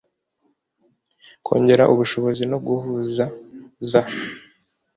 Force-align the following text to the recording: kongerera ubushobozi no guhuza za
kongerera 1.45 1.83
ubushobozi 1.93 2.43
no 2.51 2.57
guhuza 2.65 3.25
za 3.89 4.01